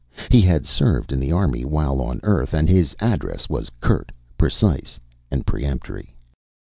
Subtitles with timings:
[0.31, 4.99] He had served in the army while on earth, and his address was curt, precise,
[5.29, 6.15] and peremptory.